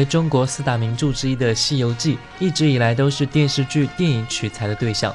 [0.00, 5.14] 为中国四大名著之一的《西游记》，一直以来都是电视剧、电影取材的对象。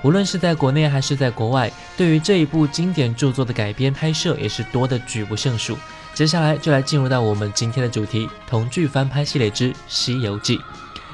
[0.00, 5.76] 无论是在国内还是在国外，对于这一部经典著作的改编拍摄也是多得举不胜数。
[6.14, 10.56] 接下来就来进入到我们今天的主题——同剧翻拍系列之《西游记》。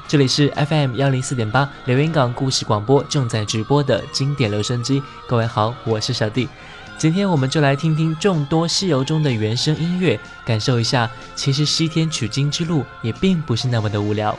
[0.07, 5.03] 这里是 FM 幺零四点八连云港故事广播正在直播的经典留声机。
[5.27, 6.47] 各位好，我是小弟。
[6.99, 14.33] 今天我们就来听听众多西游中的原声音乐，感受一下，其实西天取经之路也并不是那么的无聊。《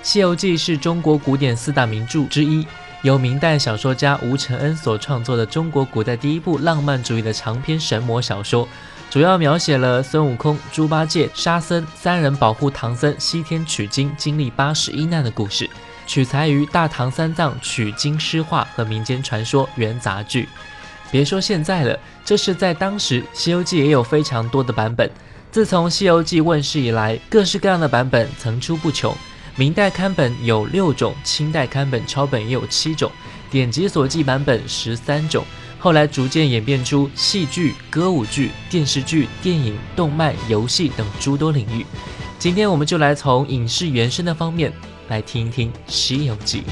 [0.00, 2.64] 西游记》是中国古典四大名著之一，
[3.02, 8.68] 由明代小说家吴承恩所创作的中国古代第一部浪漫主义的长篇神魔小说，
[9.10, 15.68] 主要描写了孙悟空、猪八戒、沙僧三人保护唐僧西天取经，经历八十一难的故事，
[16.06, 20.48] 取材于大唐三藏取经诗话和民间传说元杂剧。
[21.14, 25.08] 别说现在了，这是在当时，《西游记》也有非常多的版本。
[25.52, 29.16] 自从《西游记》问世以来，各式各样的版本层出不穷。
[29.54, 33.08] 明代刊本有六种，清代刊本抄本也有七种，
[33.48, 35.44] 典籍所记版本十三种。
[35.78, 41.86] 后来逐渐演变出戏剧、歌舞剧、电视剧、电影、动漫、游戏等诸多领域。
[42.40, 44.72] 今天我们就来从影视原声的方面
[45.06, 46.62] 来听一听《西游记》。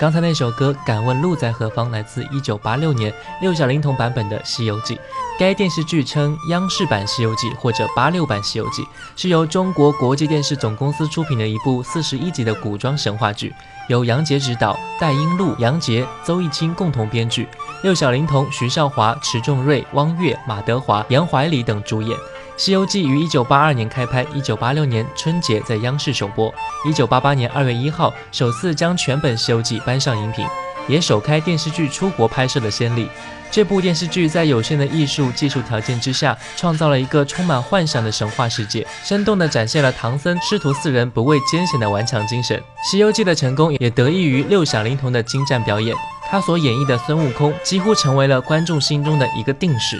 [0.00, 3.12] 刚才那首歌《敢问路在何方》来自1986年
[3.42, 4.94] 六小龄童版本的《西游记》。
[5.38, 8.82] 该电视剧称央视版《西游记》或者八六版《西游记》，
[9.14, 13.52] 是由中国国际电视总公司出品的一部四十一集的古装神话剧，
[13.90, 17.46] 由杨洁执导，戴英禄、杨洁、邹艺清共同编剧，
[17.82, 22.16] 六小龄童徐少华、迟重瑞、汪岳、马德华、杨怀礼等主演。
[22.60, 26.54] 《西游记》于一九八二年开拍，一九八六年春节在央视首播，
[26.84, 30.46] 一九八八年二月一号首次将全本《西游记》搬上荧屏，
[30.86, 33.08] 也首开电视剧出国拍摄的先例。
[33.50, 42.58] 这部电视剧在有限的艺术技术条件之下，创造了一个充满幻想的神话世界，生动地展现了唐僧师徒四人不畏艰险的顽强精神。
[42.84, 45.96] 《西游记》的成功也得益于六小龄童的精湛表演，
[46.28, 49.98] 他所演绎的孙悟空几乎成为了观众心中的一个定式。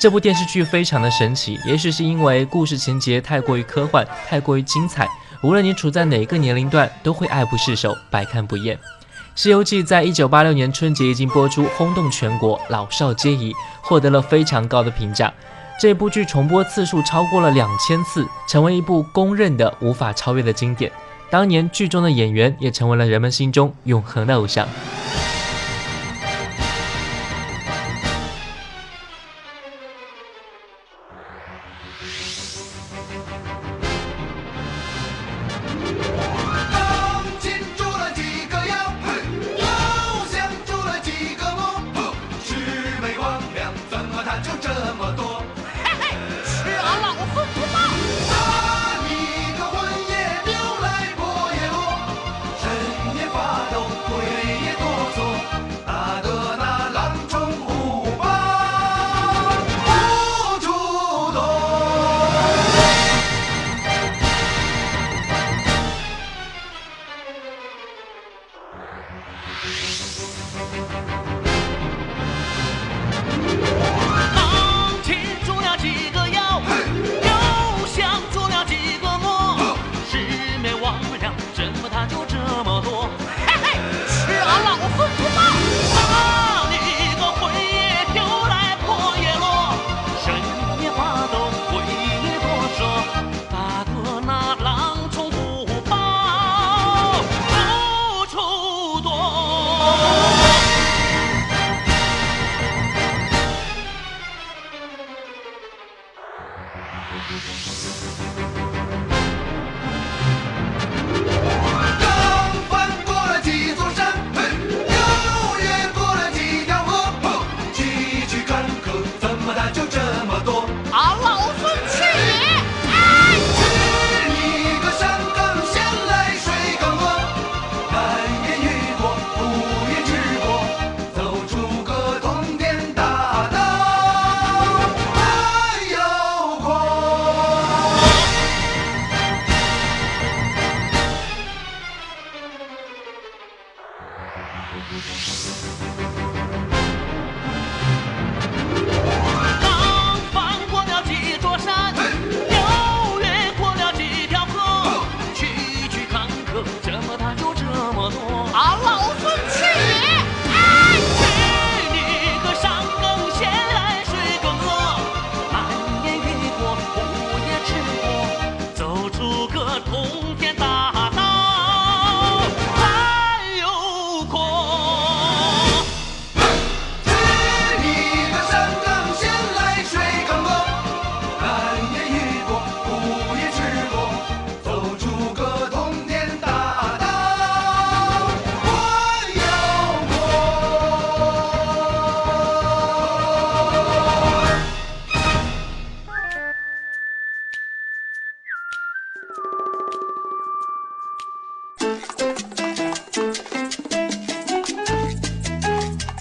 [0.00, 5.06] 这部电视剧非常的神奇，也许是因为故事情节太过于科幻，太过于精彩，
[5.42, 8.74] 无论你处在哪个年龄段，都会爱不释手，百看不厌。
[9.34, 13.52] 《西游记》在一九八六年春节一经播出，轰动全国，老少皆宜，
[13.82, 15.30] 获得了非常高的评价。
[15.78, 20.90] 这部剧重播次数超过了两千次，成为一部公认的无法超越的经典。
[21.28, 24.66] 当年剧中的演员也成为了人们心中永恒的偶像。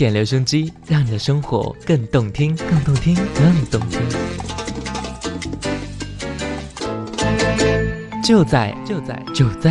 [0.00, 4.00] 典留声机，让你的生活更动听，更动听，更动听。
[8.24, 9.70] 就在就在就在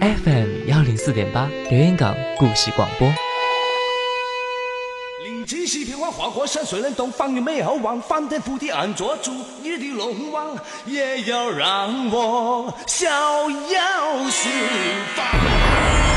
[0.00, 3.08] FM 幺零四点八，留言港故事广播。
[5.46, 9.30] 只是片花划过山水冷冻，放眼美好望，翻天覆地暗捉住
[9.62, 13.08] 你的龙王，也要让我逍
[13.48, 14.48] 遥释
[15.14, 16.07] 放。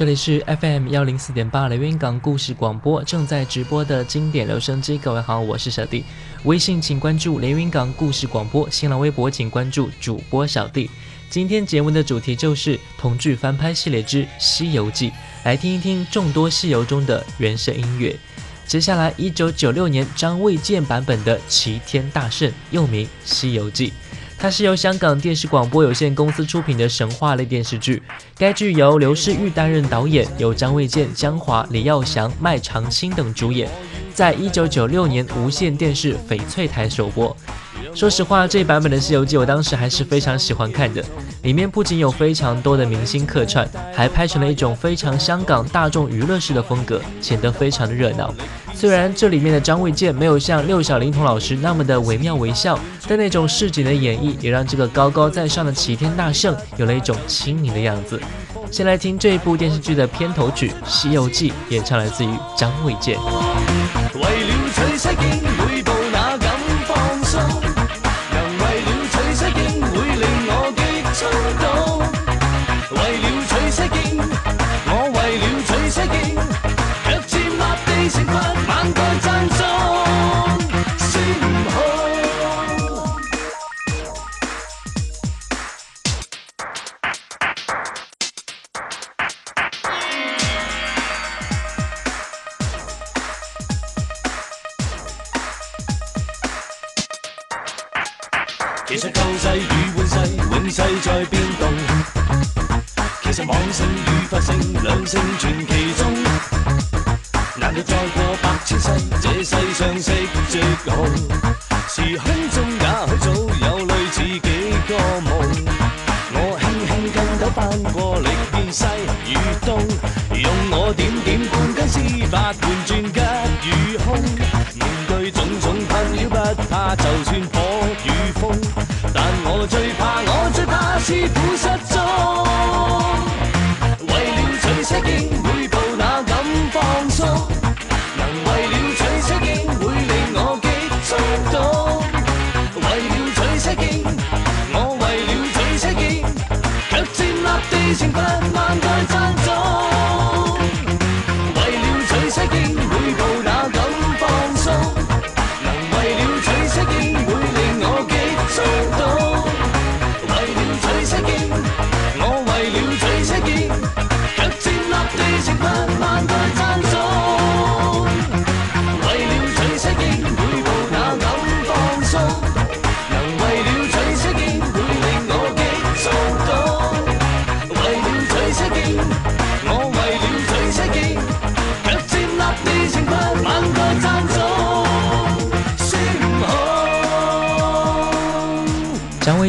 [0.00, 6.02] 这里是 FM 幺零四点八雷云港故事广播正在直播的经典留声机，各位好，我是小弟。
[6.44, 10.90] 微信请关注雷云港故事广播，新浪微博请关注主播小弟。
[11.28, 15.10] 今天节目的主题就是同剧翻拍系列之《西游记》。
[15.44, 18.18] 来听一听众多西游中的原声音乐。
[18.66, 23.90] 接下来，一九九六年张卫健版本的《齐天大圣》，又名《西游记》，
[24.40, 28.02] 它是由香港电视广播有限公司出品的神话类电视剧。
[28.38, 33.68] 该剧由刘诗玉担任导演，由张卫健、江华、李耀祥、麦长青等主演，
[34.14, 37.36] 在一九九六年无线电视翡翠台首播。
[37.94, 41.04] 说实话，这版本的《西游记》我当时还是非常喜欢看的。
[41.42, 48.32] 里面不仅有非常多的明星客串，还拍成了一种非常香港大众娱乐式的风格，显得非常的热闹。
[48.74, 58.20] 虽然这里面的张卫健没有像六小龄童老师那么的惟妙惟肖，但那种市井的演绎也让这个高高在上的齐天大圣有了一种亲民的样子。
[58.70, 63.18] 先来听这一部电视剧的片头曲《西游记》，演唱来自于张卫健。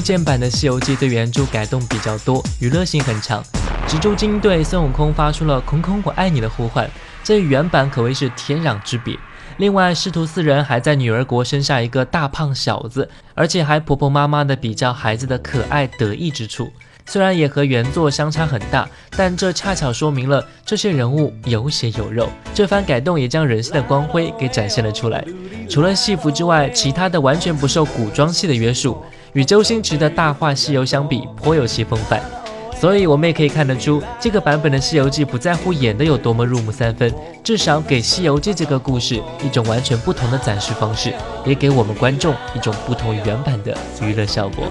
[0.02, 3.44] 剑版的《西游记》对原著改动比较多，娱乐性很强。
[3.88, 6.90] 蜘蛛精对孙悟空发出了“空空我爱你”的呼唤，
[7.24, 9.18] 这与原版可谓是天壤之别。
[9.58, 16.72] 另外，师徒四人还在女儿国生下一个大胖小子，而且还婆婆妈妈的比较孩子的可爱得意之处。
[17.06, 22.30] 虽然也和原作相差很大，但这恰巧说明了这些人物有血有肉。
[22.54, 25.26] 这番改动也将人性的光辉给展现了出来。
[25.70, 29.04] 除了戏服之外，其他的完全不受古装戏的约束。
[29.34, 32.22] 与周星驰的大话西游相比，颇有其风范，
[32.78, 37.10] 所以我们也可以看得出，这个版本的《西游记》不在乎演的有多么入木三分，
[37.42, 41.14] 至少给《西游记》这个故事一种完全不同的展示方式，
[41.46, 44.66] 也给我们观众一种不同于原版的娱乐效果。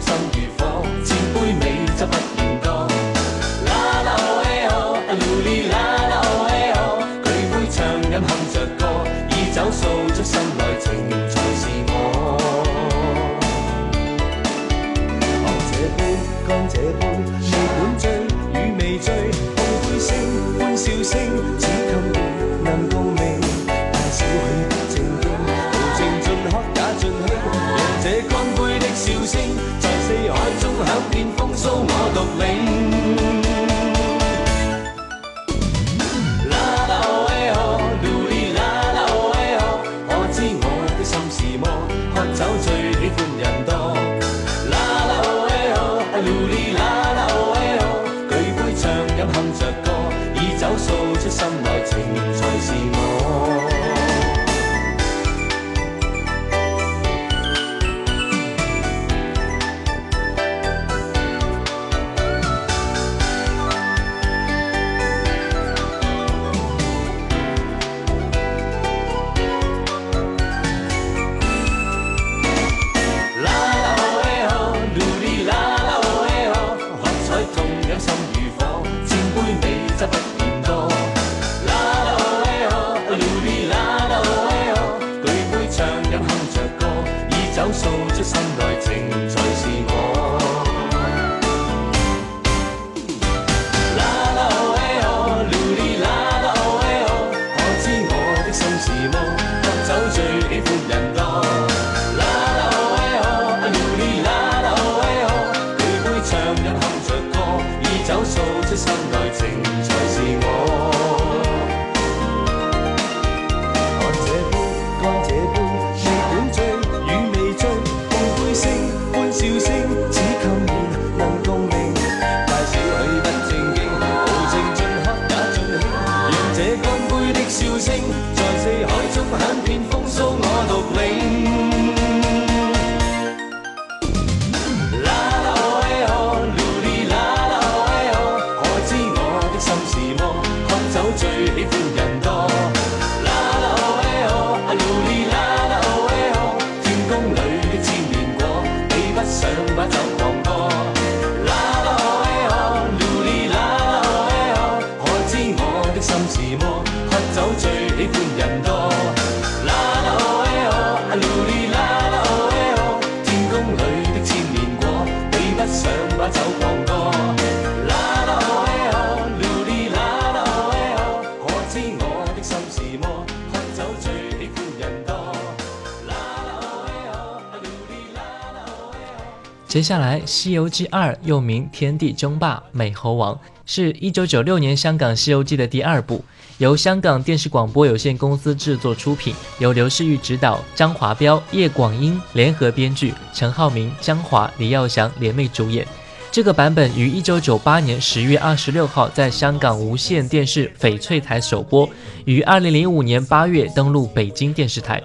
[179.80, 186.22] 接下来，《西游记二》又名《天地争霸美猴王》，是一九九六年香港《西游记》的第二部，
[186.58, 195.86] 由香港电视广播有限公司制作出品，由刘世玉执导，张华彪、叶广英联合编剧，陈浩民、江华、李耀祥联袂主演。
[196.30, 201.88] 这个版本于一九九八年十月二十六号在香港无线电视翡翠台首播，
[202.26, 205.02] 于二零零五年八月登陆北京电视台。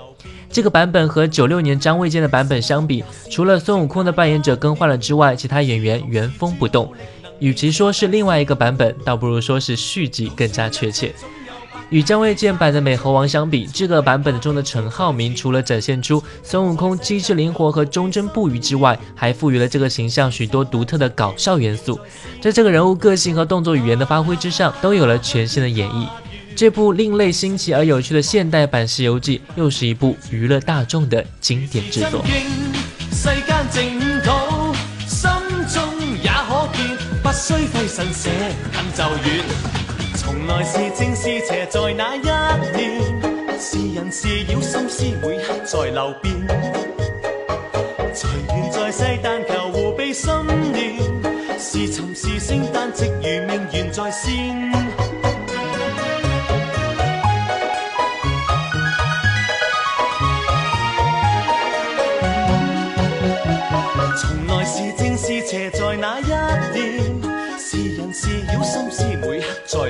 [0.49, 6.91] 这个版本和九六年张卫健的版本相比，除了孙悟空的扮演者更换了之外，其他演员原封不动。
[7.39, 11.13] 与其说是另外一个版本，倒不如说是续集更加确切。
[11.89, 21.99] 与张卫健版的美猴王相比，这个版本中的陈浩民除了展现出孙悟空机智灵活和忠贞不渝之外，还赋予了这个形象许多独特的搞笑元素，
[22.41, 26.07] 在这个人物个性和动作语言的发挥之上，都有了全新的演绎。
[26.55, 32.23] 这部另类新奇而有趣的现代版《西游记》，又是一部娱乐大众的经典之作。
[33.11, 34.31] 世间净土，
[35.05, 35.29] 心
[35.67, 35.83] 中
[36.23, 38.29] 也可见，不需费神舍
[38.71, 39.43] 近就远。
[40.15, 43.01] 从来是正是邪，在那一念，
[43.59, 46.33] 是人是妖，心思每刻在流变。
[48.13, 50.31] 随缘在世，但求护庇心
[50.71, 50.95] 念，
[51.59, 54.74] 是沉是星，但即如命缘在先。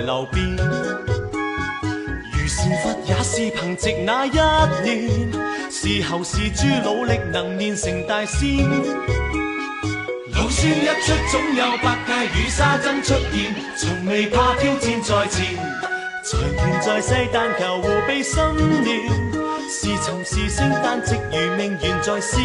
[0.05, 4.37] 流变，如善佛也是凭藉那一
[4.83, 5.09] 念，
[5.71, 8.63] 是后是诸努力能练成大仙。
[10.33, 15.57] 老孫一出，总有百界与沙僧出现，从未怕挑战在前。
[16.23, 18.43] 随缘在世，但求护庇心
[18.83, 19.09] 念，
[19.69, 22.39] 是沉是升，但直如命缘在先。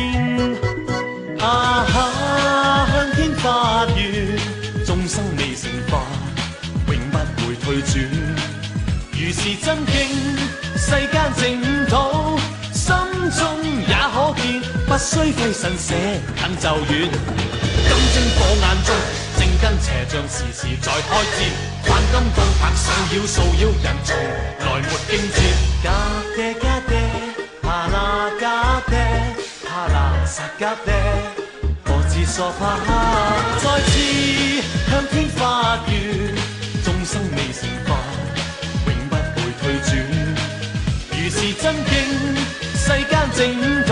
[1.38, 4.38] 啊哈，向天发愿，
[9.40, 9.96] 是真经，
[10.76, 12.38] 世间净土，
[12.74, 12.94] 心
[13.30, 13.40] 中
[13.88, 15.94] 也可见，不需费神舍
[16.36, 17.08] 近就远。
[17.08, 18.94] 金睛火眼中，
[19.38, 21.40] 正跟邪像时时在开战，
[21.84, 22.84] 反金刚拍上
[23.16, 25.38] 要数妖人，从来没惊战。
[25.82, 25.86] 嘎
[26.36, 26.92] 爹嘎爹，
[27.62, 27.96] 哈啦
[28.38, 28.44] 嘎
[28.90, 28.92] 爹，
[29.64, 30.92] 哈啦萨嘎爹，
[31.86, 32.76] 何自所怕？
[33.56, 33.92] 再次
[41.70, 41.94] 真经，
[42.74, 43.38] 世间净
[43.84, 43.90] 土，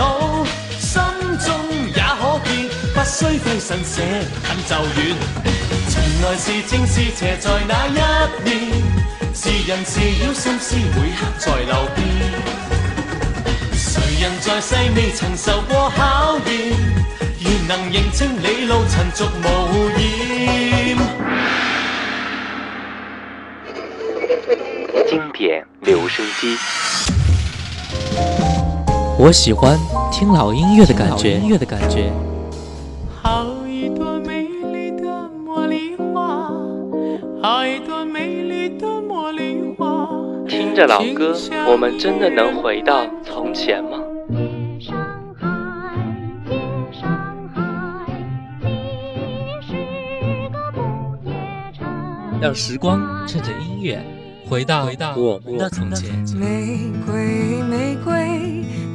[0.79, 1.01] 心
[1.39, 1.47] 中
[1.95, 4.01] 也可见，不需费神舍
[4.43, 5.15] 近就远。
[5.87, 7.89] 从来是正是邪，在那一
[8.43, 8.49] 念，
[9.33, 9.93] 是人是
[10.25, 11.97] 妖，心思每刻在流变。
[13.73, 16.51] 谁人在世未曾受过考验，
[17.39, 20.97] 愿能认清你路尘俗无厌。
[25.07, 26.57] 经典留声机，
[29.21, 29.77] 我喜欢
[30.09, 31.37] 听老音乐的感觉。
[31.39, 32.09] 音乐的感觉。
[33.21, 35.05] 好一朵美丽的
[35.45, 36.49] 茉莉花，
[40.47, 41.35] 听着老歌，
[41.67, 43.99] 我们真的能回到从前吗？
[52.39, 54.01] 让时光趁着音乐
[54.49, 54.85] 回到
[55.17, 56.09] 我们的从前。
[56.37, 58.63] 玫瑰，玫瑰，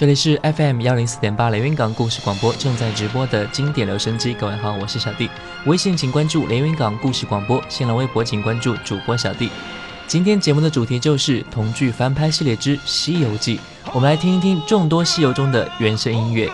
[0.00, 4.32] 这里是 FM 幺零四点八连云港故事广播正在直播的经典留声机。
[4.32, 5.28] 各位好，我是小弟。
[5.66, 9.50] 微信请关注连云港故事广播，新浪微博请关注主播小弟。
[10.06, 13.58] 今天节目的主题就是同剧翻拍系列之《西游记》，
[13.92, 16.50] 我们来听一听众多西游中的原声音乐。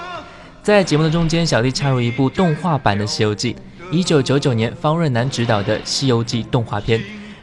[0.61, 3.55] 在节目的中间，小弟插入一部动画版的《西游记》，
[3.93, 7.01] 一九九九年方润南执导的《西游记》动画片。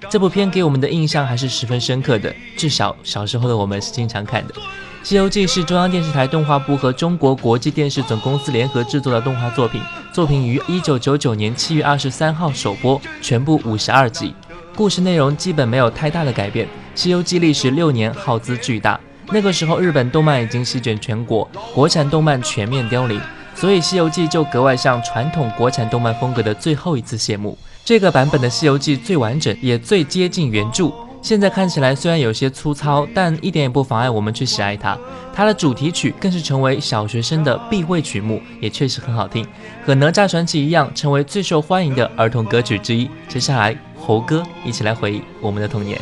[0.09, 4.53] 这部片给我们的印象还是十分深刻的，至少小时候的我们是经常看的。
[5.03, 9.81] 《西游记》是中央电视台动画部和中国国际电视总公司联合制作的动画作品，
[10.13, 14.33] 作品于一九九九年七月二十三号首播，全部五十二集。
[14.73, 16.65] 故事内容基本没有太大的改变。
[16.95, 18.97] 《西游记》历时六年，耗资巨大。
[19.27, 23.19] 那个时候，日本动漫已经席卷全国，国产动漫全面凋零，
[23.53, 27.57] 所以《西游记》就格外像传统国产动漫风格的最后一次谢幕。
[27.83, 30.89] 这个版本的《西游记》最完整，也最接近原著。
[31.23, 34.97] 现在看起来虽然有些粗糙，但一点也不妨碍我们去喜爱它。
[35.33, 39.47] 它的主题曲更是成为小学生的必会曲目，也确实很好听，
[39.85, 43.09] 和《哪吒传奇》一样，成为最受欢迎的儿童歌曲之一。
[43.29, 45.97] 接下来，猴哥一起来回忆我们的童年。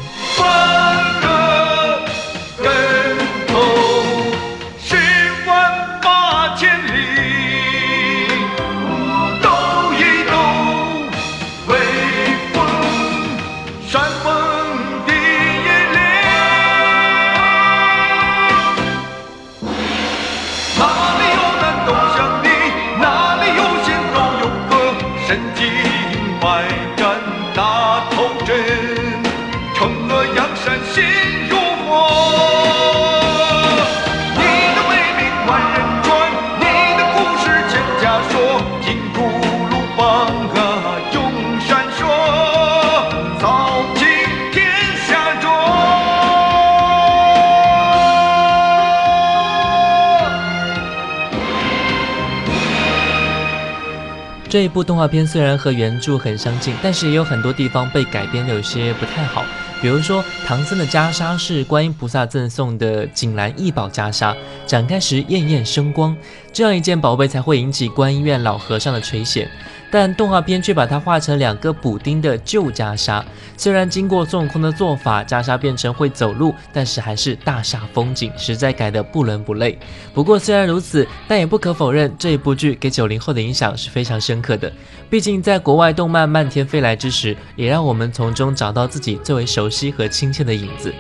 [54.51, 59.45] 这一部动画片虽然和原著很相近，但是也有很多地方被改编的有些不太好。
[59.81, 64.35] 比如说，唐僧的袈裟是观音菩萨赠送的锦兰异宝袈裟，
[64.67, 66.13] 展开时艳艳生光，
[66.51, 69.47] 这样一件宝贝才会引起观音院老和尚的垂涎。
[69.91, 73.21] 但动画片却把它画成两个补丁的旧袈裟，
[73.57, 79.77] 虽然经过孙悟空的做法，袈裟变成会走路，但是还是大煞风景，实在改得不伦不类。
[80.13, 84.71] 不过虽然如此，但也不可否认这一部剧给九零后的影响是非常深刻的。
[85.09, 90.93] 毕竟在国外动漫漫天飞来之时，也让我们从中找到自己最为熟悉和亲切的影子。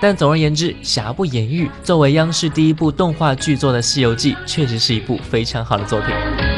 [0.00, 6.55] 但总而言之，瑕不掩瑜，作为央视第一部动画剧作的《西游记》，确实是一部非常好的作品。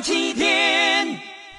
[0.00, 1.08] 七天。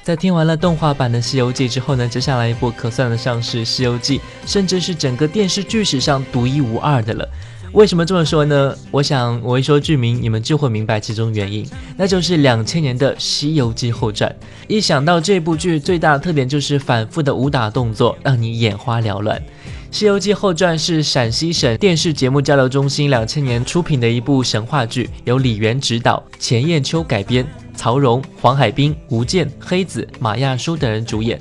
[0.03, 7.29] 在听完了动画版的《西游记》之后呢，接下来一部可算得上是《西游记》，甚至是整个电视剧史上独一无二的了。
[7.73, 8.75] 为什么这么说呢？
[8.89, 14.29] 我想我一说剧名，你们就会明白其中原因，那就是两千年的《西游记后传》。
[14.67, 19.37] 一想到这部剧最大的特点就是反复的武打动作，让你眼花缭乱。
[19.89, 31.39] 《西游记后传》是陕西省电视节目交流中心两千年出品的一部神话剧，由李源执导，钱雁秋改编，曹荣、黄海冰、吴健、黑子、马亚舒等人主演。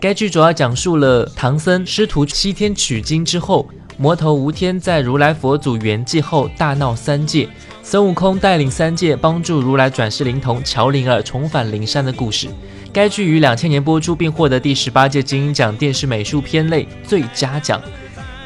[0.00, 3.68] 该剧主要讲述了唐僧师徒西天取经之后。
[3.98, 7.48] 魔头吴天在如来佛祖圆寂后大闹三界，
[7.82, 12.46] 孙悟空带领三界帮助如来转世灵童乔灵儿重返灵山的故事。
[12.92, 17.80] 该剧于两千年播出，并获得第十八届金鹰奖电视美术片类最佳奖。《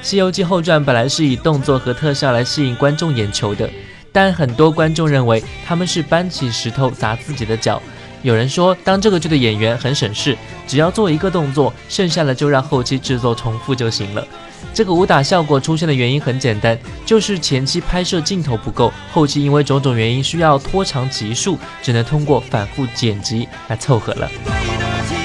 [0.01, 3.69] 西游记后传》本来是以动作和特效来吸引观众眼球的，
[4.12, 7.81] 但很多观众认为他们是搬起石头砸自己的脚。
[8.23, 14.27] 有人说，当这个剧的演员很省事，只要做一个动作，剩下的就让后期制作重复就行了。
[14.75, 25.20] 这个武打效果出现的原因很简单，就是前期拍摄镜头不够，后期因为种种原因需要拖长集数，只能通过反复剪辑来凑合了。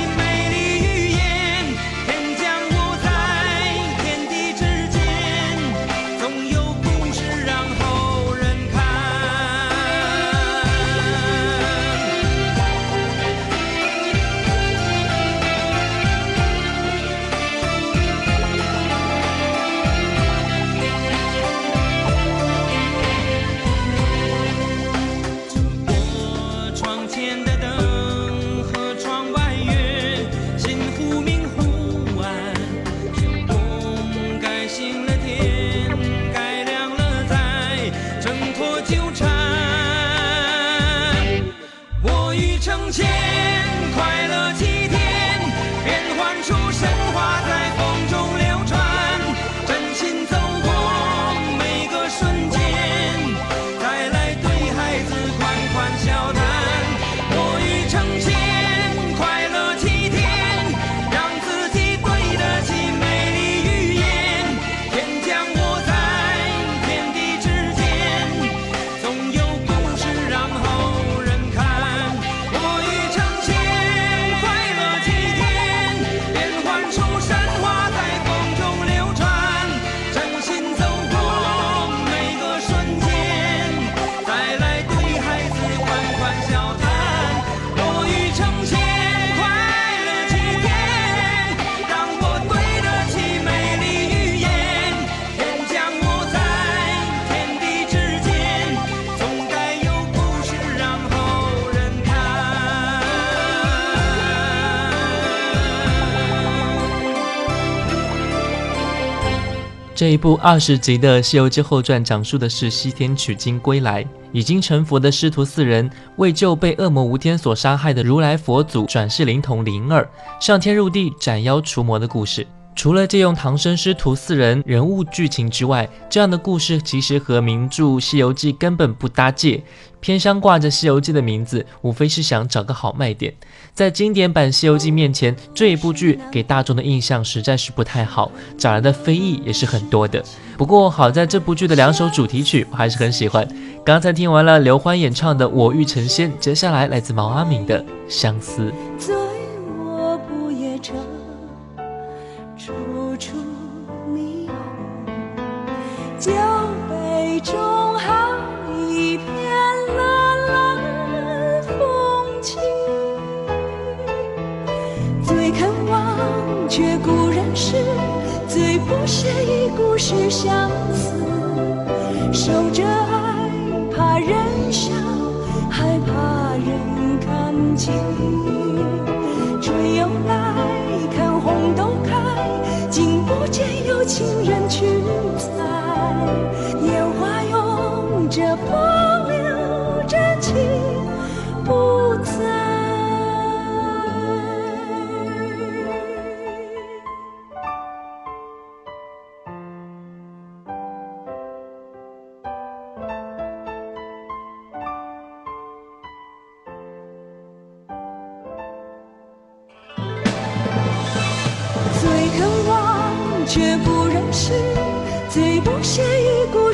[110.06, 120.08] 这一部二十集的《西游记后传》讲述的是西天取经归来，已经成佛的师徒四人为救被恶魔无天所杀害的如来佛祖转世灵童灵儿，
[120.40, 122.46] 上天入地斩妖除魔的故事。
[122.76, 129.64] 除了借用唐僧师徒四人人物剧情之外，这样的故事其实和名著《西游记》根本不搭界。
[130.02, 133.34] 片商挂着《西游记》的名字，无非是想找个好卖点。
[133.74, 140.24] 在经典版《西游记》面前，这一部剧给大众的印象实在是不太好，找来的非议也是很多的。
[140.58, 143.48] 不过好在这部剧的两首主题曲我还是很喜欢。
[143.84, 148.72] 刚才听完了刘欢演唱的《我欲成仙》，接下来来自毛阿敏的《相思》。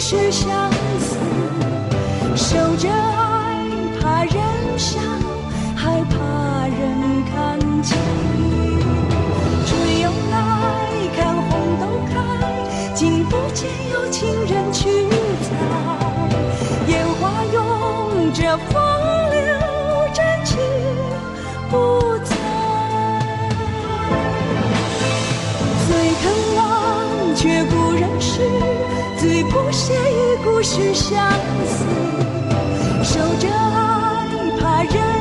[0.04, 0.50] 是相
[1.00, 1.16] 思
[2.36, 4.34] 守着爱怕人
[4.76, 5.00] 笑
[5.76, 7.96] 还怕人看清。
[9.64, 12.16] 春又来看红豆开
[12.96, 15.08] 竟不见有情人去
[15.44, 15.50] 采。
[16.88, 18.81] 烟花拥着风
[30.64, 31.28] 是相
[31.66, 31.86] 思。
[33.04, 34.28] 守着爱，
[34.60, 35.21] 怕人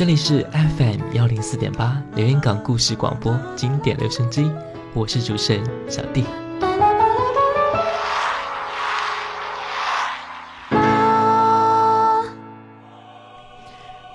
[0.00, 0.46] 这里是
[0.78, 4.50] FM 幺零四点八连云港故事广播经典留声机，
[4.94, 6.24] 我是主持人小弟。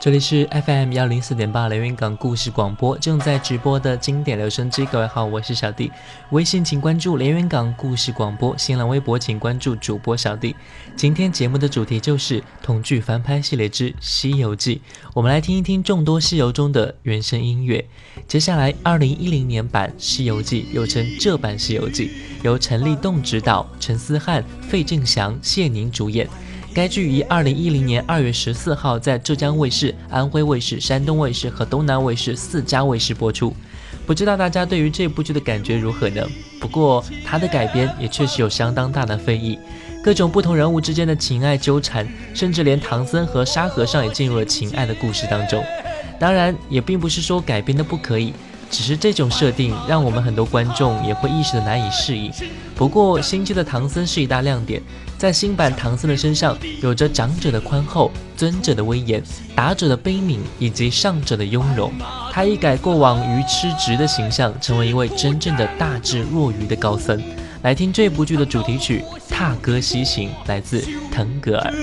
[0.05, 4.85] 这里是 FM 幺零四点八连云港故事广播正在直播的经典留声机。
[4.85, 5.91] 各位好，我是小弟。
[6.29, 10.55] 微信请关注连云港故事广播，新浪微博请关注主播小弟。
[10.95, 14.75] 今天节目的主题就是童剧翻拍系列之《西游记》，
[15.15, 17.83] 我们来听一听众多西游中的原声音乐。
[18.27, 22.09] 接下来，二零一零年版《西游记》又称这版《西游记》，
[22.43, 26.29] 由陈立栋执导，陈思翰、费正祥、谢宁主演。
[26.75, 33.55] 该剧于二零一零年二月十四号在浙江卫视、安徽卫视、山东卫视和东南卫视四家卫视播出。
[34.05, 36.21] 不知道大家对于这部剧的感觉如何呢？
[36.59, 39.57] 不过它的改编也确实有相当大的非议，
[40.03, 45.63] 各种不同人物之间的情爱纠缠，甚至连唐僧和沙和尚也进入了情爱的故事当中。
[46.19, 48.34] 当然，也并不是说改编的不可以。
[48.70, 52.32] 只是这种设定让我们很多观众也会一时的难以适应。
[52.76, 54.82] 不过新剧的唐僧是一大亮点，
[55.18, 59.24] 在新版唐僧的身上有着长者的宽厚、尊者的威严、
[59.55, 61.91] 达者的悲悯以及上者的雍容。
[62.32, 67.22] 他一改过往愚痴直的形象，成为一位真正的大智若愚的高僧。
[67.61, 69.03] 来听这部剧的主题曲
[69.34, 71.74] 《踏歌西行》，来自腾格尔。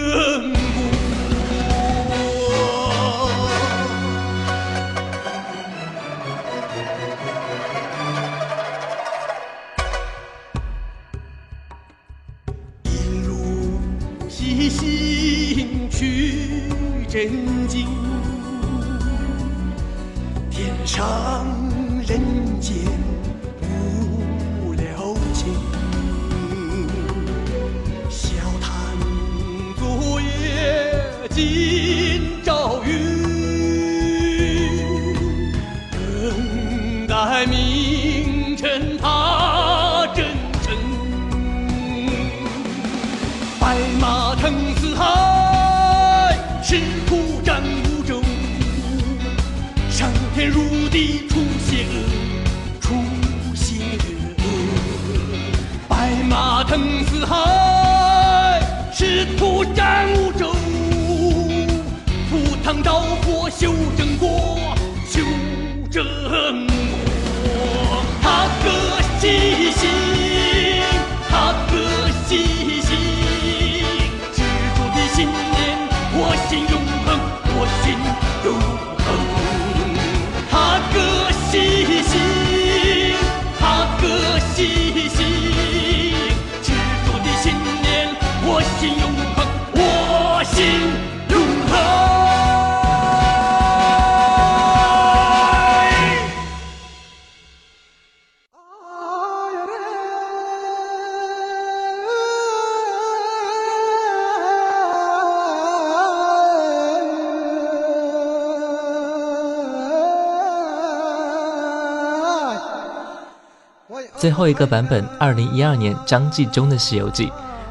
[114.32, 117.26] 最后一个版本，二零一二年张纪中的《西游记》。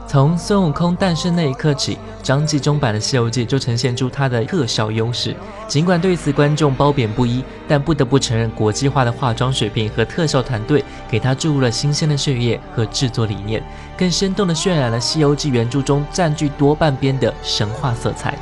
[0.05, 5.35] 从孙悟空诞生那一刻起，张纪中版的《西游记》就呈现出它的特效优势。
[5.67, 13.63] 尽管对此观众褒贬不一，但不得不承认，国际化的化妆水平和特效团队给他注入了新鲜的血液和制作理念，
[13.97, 18.37] 更生动地渲染了《西游记》原著中占据多半边的神话色彩。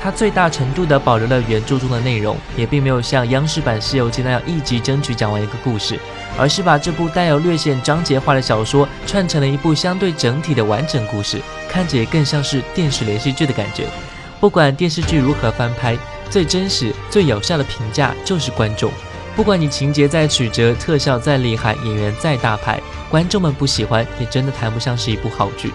[0.00, 5.98] 它最大程度地保留了原著中的内容，也并没有像央视版《西游记》那样一集争取讲完一个故事，
[6.38, 13.86] 而是把这部带有略显章节化的小说串成了一部相对整体的完整故事，看着也更像是电视连续剧的感觉。
[14.40, 15.98] 不管电视剧如何翻拍，
[16.30, 18.90] 最真实、最有效的评价就是观众。
[19.34, 25.72] 不管你情节再曲折，特效再厉害，演员再大牌，观众们不喜欢，也真的谈不上是一部好剧。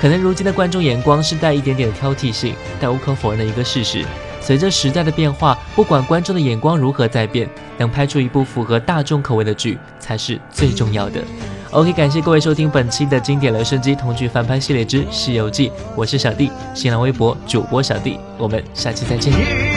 [0.00, 4.04] 可能如今的观众眼光是带一点点的挑剔性，但无可否认的一个事实，
[4.40, 11.22] 随着时代的变化，不管观众的眼光如何在变，能拍出一部符合大众口味的剧才是最重要的。
[11.70, 19.69] OK，感谢各位收听本期的经典留声机同剧翻拍系列之《西游记》，我是小弟，新浪微博主播小弟，我们下期再见。